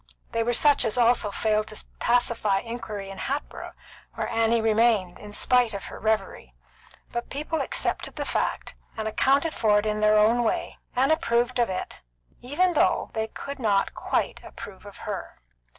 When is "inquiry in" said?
2.61-3.19